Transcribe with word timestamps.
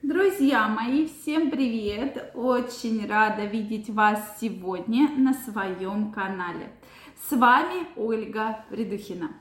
Друзья 0.00 0.68
мои, 0.68 1.08
всем 1.08 1.50
привет! 1.50 2.30
Очень 2.34 3.04
рада 3.08 3.46
видеть 3.46 3.90
вас 3.90 4.38
сегодня 4.40 5.08
на 5.08 5.34
своем 5.34 6.12
канале. 6.12 6.70
С 7.28 7.36
вами 7.36 7.84
Ольга 7.96 8.64
Придухина. 8.70 9.32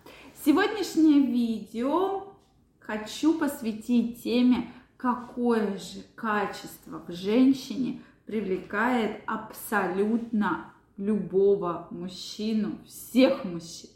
Сегодняшнее 0.44 1.22
видео 1.22 2.34
хочу 2.80 3.38
посвятить 3.38 4.24
теме, 4.24 4.72
какое 4.98 5.78
же 5.78 6.02
качество 6.16 7.04
в 7.08 7.12
женщине 7.12 8.02
привлекает 8.26 9.22
абсолютно 9.28 10.74
любого 10.98 11.88
мужчину, 11.92 12.80
всех 12.88 13.46
мужчин. 13.46 13.92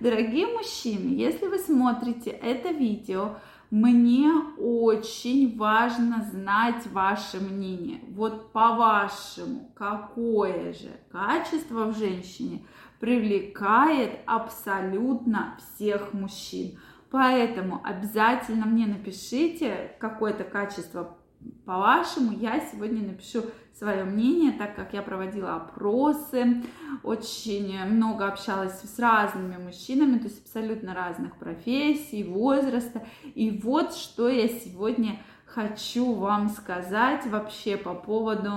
Дорогие 0.00 0.46
мужчины, 0.46 1.14
если 1.18 1.46
вы 1.48 1.58
смотрите 1.58 2.30
это 2.30 2.70
видео, 2.70 3.36
мне 3.70 4.32
очень 4.56 5.56
важно 5.58 6.24
знать 6.30 6.86
ваше 6.86 7.38
мнение. 7.40 8.00
Вот 8.08 8.50
по-вашему, 8.52 9.70
какое 9.74 10.72
же 10.72 10.90
качество 11.12 11.84
в 11.84 11.98
женщине 11.98 12.64
привлекает 12.98 14.20
абсолютно 14.24 15.58
всех 15.58 16.14
мужчин. 16.14 16.78
Поэтому 17.10 17.80
обязательно 17.84 18.66
мне 18.66 18.86
напишите 18.86 19.92
какое-то 19.98 20.44
качество 20.44 21.18
по-вашему, 21.64 22.32
я 22.32 22.60
сегодня 22.60 23.06
напишу 23.06 23.42
свое 23.74 24.04
мнение, 24.04 24.52
так 24.52 24.74
как 24.74 24.92
я 24.92 25.02
проводила 25.02 25.56
опросы, 25.56 26.64
очень 27.02 27.84
много 27.84 28.26
общалась 28.26 28.80
с 28.80 28.98
разными 28.98 29.56
мужчинами, 29.56 30.18
то 30.18 30.24
есть 30.24 30.44
абсолютно 30.44 30.94
разных 30.94 31.36
профессий, 31.36 32.24
возраста. 32.24 33.06
И 33.34 33.50
вот 33.62 33.94
что 33.94 34.28
я 34.28 34.48
сегодня 34.48 35.20
хочу 35.46 36.12
вам 36.14 36.48
сказать 36.48 37.26
вообще 37.26 37.76
по 37.76 37.94
поводу 37.94 38.50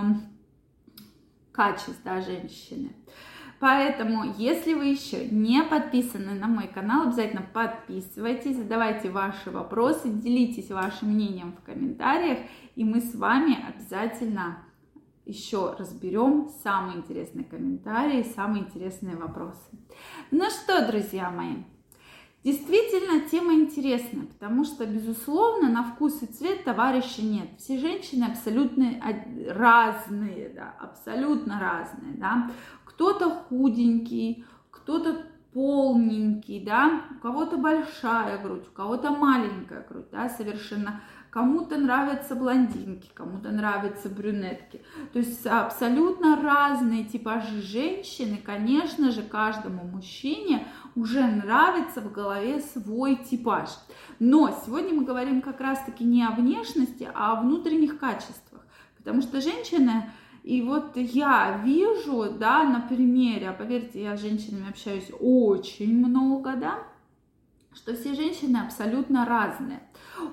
качества 1.52 2.22
женщины. 2.22 2.95
Поэтому, 3.61 4.34
если 4.39 4.73
вы 4.73 4.86
еще 4.86 5.28
не 5.28 5.61
подписаны 5.61 6.34
на 6.34 6.47
мой 6.47 6.67
канал, 6.67 7.03
обязательно 7.03 7.44
подписывайтесь, 7.53 8.58
задавайте 8.58 9.11
ваши 9.11 9.52
вопросы, 9.52 10.09
делитесь 10.09 10.72
вашим 10.72 11.09
мнением 11.09 11.53
в 11.53 11.63
комментариях, 11.63 12.39
и 12.75 12.83
мы 12.83 13.02
с 13.02 13.16
вами 13.16 13.58
обязательно 13.67 14.59
еще 15.25 15.75
разберем 15.77 16.50
самые 16.64 16.97
интересные 16.97 17.45
комментарии, 17.45 18.23
самые 18.36 18.63
интересные 18.66 19.16
вопросы. 19.16 19.69
Ну 20.31 20.50
что, 20.50 20.86
друзья 20.88 21.30
мои, 21.30 21.58
Действительно, 22.44 23.30
тема 23.30 23.53
интересная, 23.53 24.25
потому 24.25 24.63
что, 24.63 24.88
безусловно, 24.88 25.69
на 25.69 25.83
вкус 25.83 26.23
и 26.23 26.25
цвет 26.25 26.63
товарища 26.63 27.22
нет. 27.22 27.50
Все 27.59 27.78
женщины 27.78 28.23
абсолютно 28.23 28.95
разные, 29.47 30.50
да, 30.50 30.73
абсолютно 30.80 31.59
разные, 31.59 32.16
да. 32.16 32.50
Кто-то 32.83 33.30
худенький, 33.30 34.44
кто-то 34.72 35.23
полненький, 35.53 36.63
да, 36.66 37.02
у 37.11 37.22
кого-то 37.22 37.58
большая 37.58 38.41
грудь, 38.41 38.67
у 38.67 38.72
кого-то 38.72 39.11
маленькая 39.11 39.85
грудь, 39.88 40.09
да, 40.11 40.28
совершенно 40.28 41.02
Кому-то 41.32 41.78
нравятся 41.78 42.36
блондинки, 42.36 43.10
кому-то 43.14 43.52
нравятся 43.52 44.10
брюнетки. 44.10 44.82
То 45.14 45.20
есть 45.20 45.48
абсолютно 45.48 46.36
разные 46.42 47.06
типажи 47.06 47.62
женщины. 47.62 48.38
Конечно 48.38 49.12
же, 49.12 49.24
каждому 49.24 49.86
мужчине 49.86 50.68
уже 50.94 51.26
нравится 51.26 52.02
в 52.02 52.12
голове 52.12 52.59
свой 52.59 53.16
типаж. 53.16 53.70
Но 54.20 54.54
сегодня 54.66 54.94
мы 54.94 55.06
говорим 55.06 55.42
как 55.42 55.62
раз-таки 55.62 56.04
не 56.04 56.22
о 56.22 56.32
внешности, 56.32 57.09
а 57.16 57.32
о 57.32 57.42
внутренних 57.42 57.98
качествах. 57.98 58.66
Потому 58.98 59.22
что 59.22 59.40
женщина 59.40 60.12
и 60.44 60.62
вот 60.62 60.98
я 60.98 61.62
вижу, 61.64 62.34
да, 62.38 62.64
на 62.64 62.82
примере, 62.82 63.50
а 63.50 63.54
поверьте, 63.54 64.04
я 64.04 64.18
с 64.18 64.22
женщинами 64.22 64.70
общаюсь 64.70 65.12
очень 65.20 65.96
много, 65.97 66.56
да, 66.56 66.80
что 67.74 67.96
все 67.96 68.14
женщины 68.14 68.58
абсолютно 68.58 69.26
разные. 69.26 69.82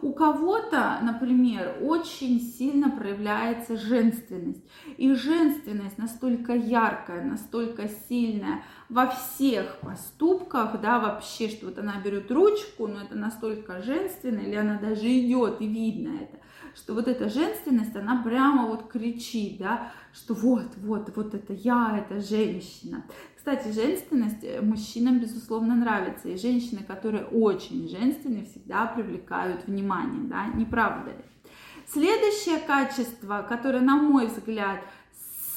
У 0.03 0.12
кого-то, 0.12 0.99
например, 1.03 1.78
очень 1.81 2.41
сильно 2.41 2.91
проявляется 2.91 3.76
женственность. 3.76 4.62
И 4.97 5.15
женственность 5.15 5.99
настолько 5.99 6.54
яркая, 6.54 7.25
настолько 7.25 7.88
сильная 8.09 8.62
во 8.88 9.06
всех 9.06 9.78
поступках, 9.81 10.81
да, 10.81 10.99
вообще, 10.99 11.49
что 11.49 11.66
вот 11.66 11.78
она 11.78 12.00
берет 12.04 12.31
ручку, 12.31 12.87
но 12.87 13.03
это 13.03 13.16
настолько 13.16 13.82
женственно, 13.82 14.41
или 14.41 14.56
она 14.56 14.78
даже 14.78 15.06
идет, 15.06 15.60
и 15.60 15.66
видно 15.66 16.16
это, 16.20 16.38
что 16.75 16.94
вот 16.94 17.06
эта 17.06 17.28
женственность, 17.28 17.94
она 17.97 18.22
прямо 18.22 18.66
вот 18.66 18.88
кричит, 18.88 19.59
да, 19.59 19.93
что 20.12 20.34
вот, 20.34 20.76
вот, 20.76 21.12
вот 21.16 21.34
это 21.34 21.53
я, 21.53 22.05
это 22.05 22.20
женщина. 22.20 23.05
Кстати, 23.48 23.72
женственность 23.72 24.44
э, 24.44 24.60
мужчинам, 24.60 25.20
безусловно, 25.20 25.75
нравится. 25.75 26.28
И 26.28 26.36
женщины, 26.36 26.82
которые 26.82 27.25
очень 27.25 27.88
женственные, 27.88 28.44
всегда 28.44 28.84
привлекают 28.84 29.66
внимание, 29.66 30.20
да, 30.25 30.48
не 30.48 30.66
правда 30.66 31.12
ли? 31.12 31.25
Следующее 31.87 32.58
качество, 32.58 33.47
которое, 33.48 33.81
на 33.81 33.97
мой 33.97 34.26
взгляд, 34.26 34.81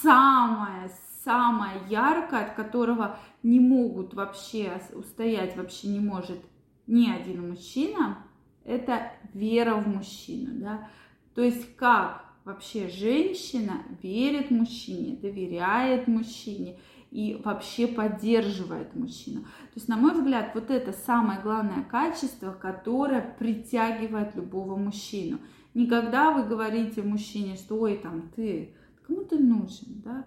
самое, 0.02 0.90
самое 1.26 1.82
яркое, 1.90 2.46
от 2.46 2.54
которого 2.54 3.20
не 3.44 3.60
могут 3.60 4.14
вообще 4.14 4.82
устоять, 4.94 5.58
вообще 5.58 5.90
не 5.90 6.00
может 6.00 6.40
ни 6.88 7.10
один 7.10 7.50
мужчина, 7.50 8.20
это 8.64 9.12
вера 9.34 9.76
в 9.76 9.88
мужчину, 9.90 10.62
да. 10.62 10.88
То 11.36 11.42
есть 11.42 11.76
как 11.76 12.24
вообще 12.46 12.88
женщина 12.88 13.84
верит 14.02 14.50
мужчине, 14.50 15.18
доверяет 15.18 16.08
мужчине 16.08 16.78
и 17.12 17.40
вообще 17.44 17.88
поддерживает 17.88 18.96
мужчину. 18.96 19.42
То 19.42 19.76
есть, 19.76 19.90
на 19.90 19.98
мой 19.98 20.14
взгляд, 20.14 20.52
вот 20.56 20.72
это 20.72 20.94
самое 20.94 21.42
главное 21.42 21.84
качество, 21.84 22.52
которое 22.52 23.36
притягивает 23.38 24.36
любого 24.36 24.78
мужчину. 24.78 25.40
Никогда 25.74 26.32
вы 26.32 26.44
говорите 26.44 27.02
мужчине, 27.02 27.56
что 27.56 27.76
ой, 27.76 27.98
там 27.98 28.30
ты, 28.36 28.74
кому 29.06 29.24
ты 29.24 29.38
нужен, 29.38 30.02
да? 30.04 30.26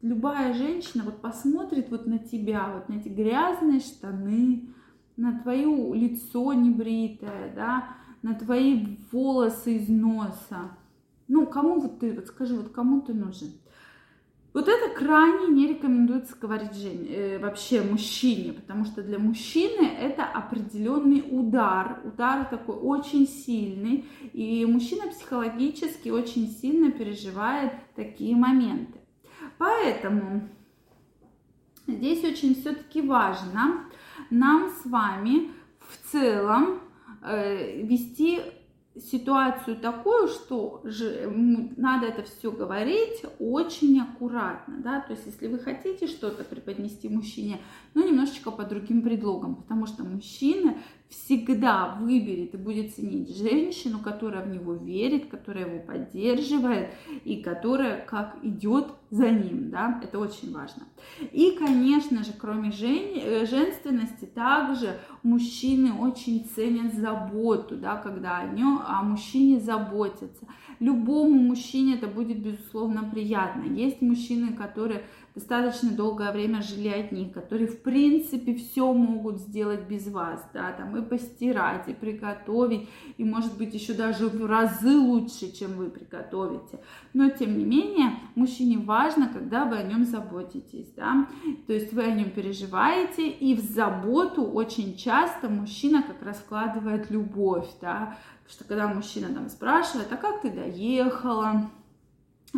Любая 0.00 0.54
женщина 0.54 1.02
вот 1.04 1.20
посмотрит 1.20 1.90
вот 1.90 2.06
на 2.06 2.18
тебя, 2.18 2.70
вот 2.74 2.88
на 2.88 3.00
эти 3.00 3.08
грязные 3.08 3.80
штаны, 3.80 4.68
на 5.16 5.38
твое 5.40 5.94
лицо 5.94 6.52
небритое, 6.54 7.52
да, 7.54 7.96
на 8.22 8.34
твои 8.34 8.96
волосы 9.12 9.76
из 9.76 9.88
носа. 9.88 10.76
Ну, 11.28 11.46
кому 11.46 11.80
вот 11.80 12.00
ты, 12.00 12.12
вот 12.12 12.26
скажи, 12.26 12.54
вот 12.54 12.70
кому 12.70 13.00
ты 13.00 13.14
нужен? 13.14 13.52
Вот 14.54 14.68
это 14.68 14.88
крайне 14.94 15.48
не 15.48 15.66
рекомендуется 15.66 16.36
говорить 16.40 16.76
Жень, 16.76 17.08
э, 17.10 17.38
вообще 17.40 17.82
мужчине, 17.82 18.52
потому 18.52 18.84
что 18.84 19.02
для 19.02 19.18
мужчины 19.18 19.84
это 19.84 20.24
определенный 20.24 21.24
удар, 21.28 22.00
удар 22.04 22.44
такой 22.44 22.76
очень 22.76 23.26
сильный, 23.26 24.04
и 24.32 24.64
мужчина 24.64 25.08
психологически 25.08 26.08
очень 26.08 26.48
сильно 26.48 26.92
переживает 26.92 27.72
такие 27.96 28.36
моменты. 28.36 29.00
Поэтому 29.58 30.48
здесь 31.88 32.22
очень 32.22 32.54
все-таки 32.54 33.02
важно 33.02 33.86
нам 34.30 34.70
с 34.70 34.86
вами 34.86 35.50
в 35.80 36.12
целом 36.12 36.78
э, 37.22 37.82
вести 37.82 38.38
ситуацию 38.96 39.76
такую, 39.76 40.28
что 40.28 40.80
же, 40.84 41.28
надо 41.76 42.06
это 42.06 42.22
все 42.22 42.50
говорить 42.52 43.24
очень 43.38 44.00
аккуратно, 44.00 44.78
да, 44.78 45.00
то 45.00 45.12
есть 45.12 45.26
если 45.26 45.48
вы 45.48 45.58
хотите 45.58 46.06
что-то 46.06 46.44
преподнести 46.44 47.08
мужчине, 47.08 47.60
ну, 47.94 48.06
немножечко 48.06 48.50
по 48.50 48.64
другим 48.64 49.02
предлогам, 49.02 49.56
потому 49.56 49.86
что 49.86 50.04
мужчина 50.04 50.76
всегда 51.08 51.96
выберет 52.00 52.54
и 52.54 52.58
будет 52.58 52.94
ценить 52.94 53.36
женщину, 53.36 54.00
которая 54.00 54.44
в 54.44 54.48
него 54.48 54.74
верит, 54.74 55.26
которая 55.26 55.66
его 55.66 55.78
поддерживает 55.80 56.90
и 57.24 57.42
которая 57.42 58.04
как 58.04 58.36
идет 58.42 58.88
за 59.10 59.30
ним, 59.30 59.70
да, 59.70 60.00
это 60.02 60.18
очень 60.18 60.52
важно. 60.52 60.84
И, 61.32 61.52
конечно 61.52 62.24
же, 62.24 62.32
кроме 62.36 62.72
жен... 62.72 62.98
Э, 63.16 63.46
женственности, 63.46 64.24
также 64.24 64.98
мужчины 65.22 65.92
очень 65.92 66.44
ценят 66.44 66.94
заботу, 66.94 67.76
да, 67.76 67.96
когда 67.96 68.38
о, 68.38 68.46
нем, 68.48 68.80
о 68.84 69.02
мужчине 69.02 69.60
заботятся. 69.60 70.46
Любому 70.80 71.38
мужчине 71.38 71.94
это 71.94 72.08
будет, 72.08 72.42
безусловно, 72.42 73.08
приятно. 73.12 73.64
Есть 73.64 74.02
мужчины, 74.02 74.52
которые 74.54 75.04
достаточно 75.34 75.90
долгое 75.90 76.30
время 76.32 76.62
жили 76.62 76.88
одни, 76.88 77.28
которые 77.28 77.66
в 77.66 77.82
принципе 77.82 78.54
все 78.54 78.92
могут 78.92 79.40
сделать 79.40 79.88
без 79.88 80.06
вас, 80.06 80.48
да, 80.54 80.72
там 80.72 80.96
и 80.96 81.02
постирать, 81.02 81.88
и 81.88 81.92
приготовить, 81.92 82.88
и 83.18 83.24
может 83.24 83.56
быть 83.58 83.74
еще 83.74 83.94
даже 83.94 84.28
в 84.28 84.46
разы 84.46 84.96
лучше, 84.96 85.52
чем 85.52 85.72
вы 85.72 85.90
приготовите. 85.90 86.80
Но 87.12 87.30
тем 87.30 87.58
не 87.58 87.64
менее, 87.64 88.12
мужчине 88.36 88.78
важно, 88.78 89.28
когда 89.28 89.64
вы 89.64 89.76
о 89.76 89.82
нем 89.82 90.04
заботитесь, 90.04 90.92
да, 90.96 91.26
то 91.66 91.72
есть 91.72 91.92
вы 91.92 92.02
о 92.02 92.14
нем 92.14 92.30
переживаете, 92.30 93.28
и 93.28 93.56
в 93.56 93.60
заботу 93.60 94.44
очень 94.44 94.96
часто 94.96 95.48
мужчина 95.48 96.04
как 96.04 96.22
раз 96.22 96.38
вкладывает 96.38 97.10
любовь, 97.10 97.68
да, 97.80 98.16
что 98.46 98.64
когда 98.64 98.86
мужчина 98.86 99.34
там 99.34 99.48
спрашивает, 99.48 100.12
а 100.12 100.16
как 100.16 100.42
ты 100.42 100.50
доехала, 100.50 101.70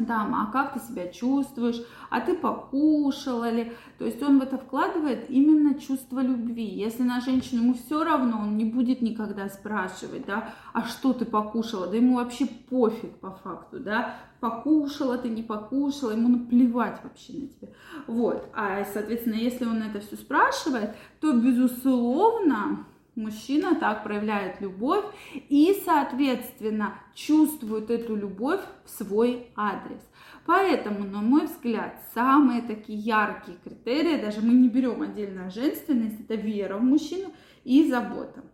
там, 0.05 0.35
а 0.35 0.51
как 0.53 0.75
ты 0.75 0.81
себя 0.81 1.09
чувствуешь, 1.09 1.83
а 2.11 2.21
ты 2.21 2.35
покушала 2.35 3.51
ли. 3.51 3.73
То 3.99 4.05
есть 4.05 4.23
он 4.23 4.39
в 4.39 4.43
это 4.43 4.59
вкладывает 4.59 5.31
именно 5.31 5.75
чувство 5.75 6.21
любви. 6.21 6.65
Если 6.65 7.03
на 7.03 7.21
женщину 7.21 7.63
ему 7.63 7.75
все 7.75 8.05
равно, 8.05 8.41
он 8.41 8.57
не 8.57 8.65
будет 8.65 9.01
никогда 9.01 9.49
спрашивать, 9.49 10.27
да, 10.27 10.53
а 10.73 10.83
что 10.83 11.13
ты 11.13 11.25
покушала, 11.25 11.87
да 11.87 11.97
ему 11.97 12.17
вообще 12.17 12.47
пофиг 12.47 13.17
по 13.19 13.31
факту, 13.31 13.81
да, 13.81 14.17
покушала 14.41 15.17
ты, 15.17 15.29
не 15.29 15.43
покушала, 15.43 16.11
ему 16.11 16.29
наплевать 16.29 17.01
вообще 17.03 17.33
на 17.33 17.49
тебя. 17.49 17.69
Вот, 18.07 18.49
а, 18.55 18.85
соответственно, 18.85 19.35
если 19.35 19.65
он 19.65 19.83
это 19.83 20.01
все 20.01 20.17
спрашивает, 20.17 20.95
то, 21.21 21.33
безусловно, 21.33 22.87
Мужчина 23.17 23.75
так 23.75 24.05
проявляет 24.05 24.61
любовь 24.61 25.07
и, 25.49 25.75
соответственно, 25.87 26.99
чувствует 27.15 27.91
эту 27.91 28.15
любовь 28.15 28.61
в 28.85 28.91
свой 28.91 29.47
адрес. 29.57 30.03
Поэтому, 30.45 31.05
на 31.05 31.23
мой 31.23 31.47
взгляд, 31.47 31.99
самые 32.13 32.61
такие 32.61 32.99
яркие 32.99 33.57
критерии, 33.65 34.21
даже 34.21 34.43
мы 34.43 34.53
не 34.53 34.69
берем 34.69 35.01
отдельно 35.01 35.49
женственность, 35.49 36.21
это 36.21 36.35
вера 36.35 36.77
в 36.77 36.83
мужчину 36.83 37.33
и 37.65 37.89
забота. 37.89 38.45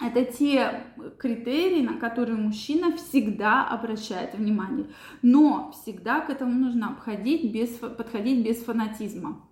Это 0.00 0.24
те 0.24 0.84
критерии, 1.18 1.82
на 1.82 1.98
которые 1.98 2.38
мужчина 2.38 2.96
всегда 2.96 3.66
обращает 3.66 4.34
внимание. 4.34 4.86
Но 5.20 5.72
всегда 5.72 6.20
к 6.20 6.30
этому 6.30 6.52
нужно 6.52 6.90
обходить 6.90 7.52
без, 7.52 7.70
подходить 7.70 8.46
без 8.46 8.62
фанатизма. 8.62 9.44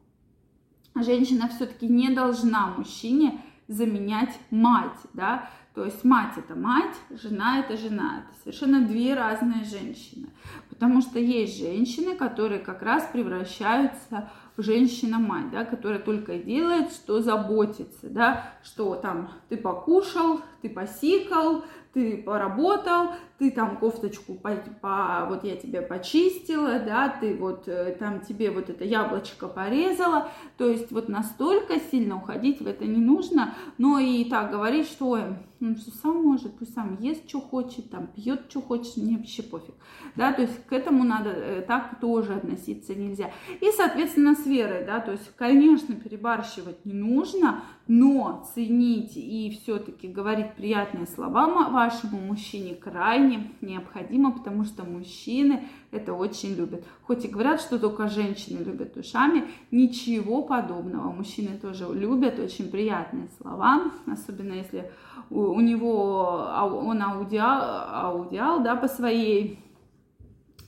Женщина 0.94 1.48
все-таки 1.48 1.88
не 1.88 2.10
должна 2.10 2.68
мужчине 2.68 3.42
заменять 3.68 4.38
мать, 4.50 4.98
да, 5.12 5.50
то 5.74 5.84
есть 5.84 6.04
мать 6.04 6.32
это 6.36 6.54
мать, 6.54 6.94
жена 7.10 7.58
это 7.60 7.76
жена, 7.76 8.24
это 8.24 8.40
совершенно 8.40 8.86
две 8.86 9.14
разные 9.14 9.64
женщины, 9.64 10.28
потому 10.68 11.02
что 11.02 11.18
есть 11.18 11.58
женщины, 11.58 12.16
которые 12.16 12.60
как 12.60 12.82
раз 12.82 13.08
превращаются 13.12 14.30
в 14.56 14.62
женщина-мать, 14.62 15.50
да, 15.50 15.64
которая 15.64 15.98
только 15.98 16.34
и 16.34 16.42
делает, 16.42 16.92
что 16.92 17.20
заботится, 17.20 18.08
да, 18.08 18.52
что 18.62 18.94
там 18.94 19.30
ты 19.48 19.56
покушал, 19.56 20.40
ты 20.62 20.70
посикал, 20.70 21.64
ты 21.92 22.22
поработал, 22.22 23.10
ты 23.38 23.50
там 23.50 23.76
кофточку 23.76 24.34
по, 24.34 24.56
по, 24.80 25.26
вот 25.28 25.44
я 25.44 25.56
тебе 25.56 25.82
почистила, 25.82 26.78
да, 26.78 27.08
ты 27.08 27.34
вот 27.34 27.68
э, 27.68 27.94
там 27.98 28.20
тебе 28.20 28.50
вот 28.50 28.70
это 28.70 28.84
яблочко 28.84 29.46
порезала, 29.46 30.30
то 30.56 30.68
есть 30.68 30.90
вот 30.90 31.08
настолько 31.08 31.78
сильно 31.78 32.16
уходить 32.16 32.60
в 32.60 32.66
это 32.66 32.86
не 32.86 33.00
нужно, 33.00 33.54
но 33.76 33.98
и 33.98 34.24
так 34.24 34.50
говорить, 34.50 34.86
что 34.86 35.10
ой, 35.10 35.22
он 35.60 35.76
все 35.76 35.90
сам 35.90 36.22
может, 36.22 36.58
пусть 36.58 36.74
сам 36.74 36.98
ест, 37.00 37.28
что 37.28 37.40
хочет, 37.40 37.90
там 37.90 38.06
пьет, 38.06 38.46
что 38.48 38.62
хочет, 38.62 38.96
мне 38.96 39.18
вообще 39.18 39.42
пофиг, 39.42 39.74
да, 40.14 40.32
то 40.32 40.42
есть 40.42 40.66
к 40.66 40.72
этому 40.72 41.04
надо 41.04 41.30
э, 41.30 41.62
так 41.62 42.00
тоже 42.00 42.34
относиться 42.34 42.94
нельзя. 42.94 43.30
И, 43.60 43.70
соответственно, 43.76 44.34
с 44.34 44.46
верой, 44.46 44.84
да, 44.86 45.00
то 45.00 45.12
есть, 45.12 45.30
конечно, 45.36 45.94
перебарщивать 45.94 46.84
не 46.86 46.94
нужно, 46.94 47.62
но 47.88 48.46
ценить 48.54 49.16
и 49.16 49.50
все-таки 49.50 50.08
говорить 50.08 50.54
приятные 50.54 51.06
слова 51.06 51.46
вашему 51.68 52.18
мужчине 52.18 52.74
крайне 52.74 53.25
необходимо, 53.60 54.32
потому 54.32 54.64
что 54.64 54.84
мужчины 54.84 55.68
это 55.90 56.14
очень 56.14 56.54
любят. 56.54 56.84
Хоть 57.02 57.24
и 57.24 57.28
говорят, 57.28 57.60
что 57.60 57.78
только 57.78 58.08
женщины 58.08 58.62
любят 58.62 58.96
ушами, 58.96 59.44
ничего 59.70 60.42
подобного. 60.42 61.12
Мужчины 61.12 61.58
тоже 61.58 61.86
любят 61.92 62.38
очень 62.38 62.70
приятные 62.70 63.28
слова, 63.40 63.90
особенно 64.06 64.54
если 64.54 64.90
у, 65.30 65.40
у 65.40 65.60
него 65.60 66.50
он 66.84 67.02
аудиал, 67.02 67.88
аудиал 67.90 68.62
да, 68.62 68.76
по 68.76 68.88
своей 68.88 69.65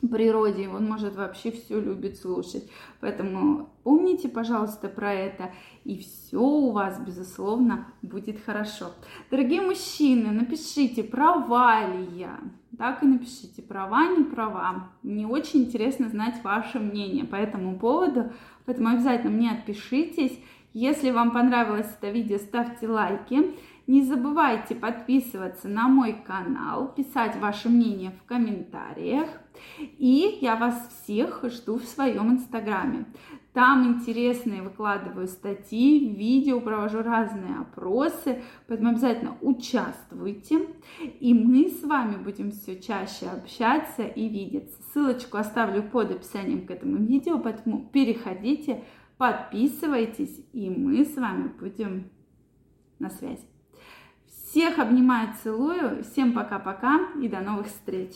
природе, 0.07 0.69
он 0.69 0.87
может 0.87 1.17
вообще 1.17 1.51
все 1.51 1.81
любит 1.81 2.19
слушать. 2.19 2.71
Поэтому 3.01 3.71
помните, 3.83 4.29
пожалуйста, 4.29 4.89
про 4.89 5.13
это, 5.13 5.51
и 5.85 5.99
все 5.99 6.41
у 6.41 6.71
вас, 6.71 7.01
безусловно, 7.01 7.89
будет 8.03 8.41
хорошо. 8.45 8.93
Дорогие 9.31 9.61
мужчины, 9.61 10.31
напишите, 10.31 11.03
права 11.03 11.89
ли 11.89 12.05
я. 12.17 12.39
Так 12.77 13.03
и 13.03 13.07
напишите, 13.07 13.61
права, 13.63 14.07
не 14.17 14.23
права. 14.23 14.91
Мне 15.03 15.27
очень 15.27 15.65
интересно 15.65 16.09
знать 16.09 16.37
ваше 16.45 16.79
мнение 16.79 17.25
по 17.25 17.35
этому 17.35 17.77
поводу, 17.77 18.31
поэтому 18.67 18.91
обязательно 18.91 19.33
мне 19.33 19.51
отпишитесь. 19.51 20.39
Если 20.75 21.11
вам 21.11 21.33
понравилось 21.33 21.93
это 21.99 22.11
видео, 22.11 22.39
ставьте 22.39 22.87
лайки. 22.87 23.57
Не 23.89 24.03
забывайте 24.03 24.75
подписываться 24.75 25.67
на 25.67 25.89
мой 25.89 26.13
канал, 26.13 26.93
писать 26.95 27.37
ваше 27.37 27.71
мнение 27.71 28.11
в 28.11 28.23
комментариях. 28.29 29.31
И 29.81 30.39
я 30.43 30.57
вас 30.57 30.91
всех 31.03 31.43
жду 31.45 31.79
в 31.79 31.85
своем 31.85 32.33
инстаграме. 32.33 33.07
Там 33.55 33.95
интересные 33.95 34.61
выкладываю 34.61 35.27
статьи, 35.27 36.15
видео, 36.15 36.61
провожу 36.61 37.03
разные 37.03 37.61
опросы, 37.61 38.43
поэтому 38.67 38.91
обязательно 38.91 39.39
участвуйте. 39.41 40.67
И 41.19 41.33
мы 41.33 41.71
с 41.71 41.83
вами 41.83 42.23
будем 42.23 42.51
все 42.51 42.79
чаще 42.79 43.25
общаться 43.25 44.03
и 44.03 44.29
видеться. 44.29 44.77
Ссылочку 44.93 45.39
оставлю 45.39 45.83
под 45.83 46.11
описанием 46.11 46.67
к 46.67 46.71
этому 46.71 46.99
видео, 46.99 47.39
поэтому 47.39 47.89
переходите, 47.91 48.85
подписывайтесь, 49.17 50.45
и 50.53 50.69
мы 50.69 51.07
с 51.07 51.17
вами 51.17 51.51
будем 51.59 52.11
на 52.99 53.09
связи. 53.09 53.58
Всех 54.51 54.79
обнимаю, 54.79 55.29
целую. 55.43 56.03
Всем 56.03 56.33
пока-пока 56.33 57.01
и 57.21 57.29
до 57.29 57.41
новых 57.41 57.67
встреч. 57.67 58.13